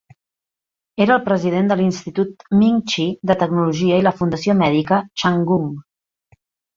[1.03, 5.69] Era el president de l'Institut Ming-chi de Tecnologia i la Fundació Mèdica Chang Gung.